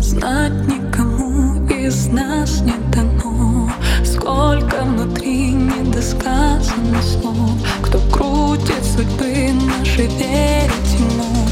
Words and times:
Знать 0.00 0.66
никому 0.66 1.66
из 1.68 2.06
нас 2.08 2.62
не 2.62 2.72
дано. 2.90 3.70
Сколько 4.04 4.82
внутри 4.82 5.52
недосказанных 5.52 7.02
слов. 7.02 7.52
Кто 7.82 7.98
крутит 8.10 8.82
судьбы 8.82 9.52
наши, 9.52 10.06
верить 10.06 10.92
ему. 10.98 11.46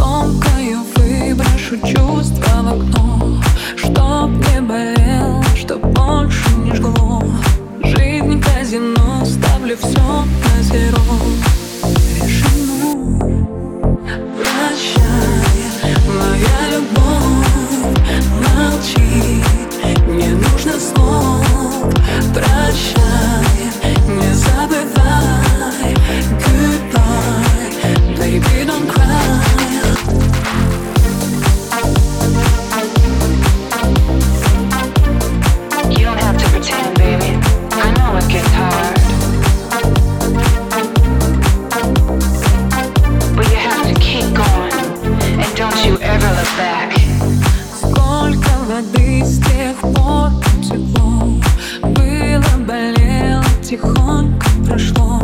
О. 0.00 0.24
С 0.30 0.96
выброшу 0.96 1.78
чувства. 1.80 2.53
тихонько 53.76 54.46
прошло. 54.68 55.23